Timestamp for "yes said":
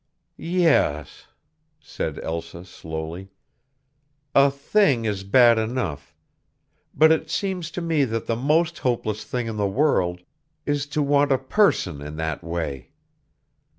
0.37-2.17